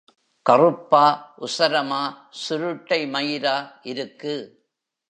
கறுப்பா 0.45 1.03
உசரமா 1.41 2.01
சுருட்டை 2.29 3.01
மயிரா 3.07 3.55
இருக்கு. 3.83 4.35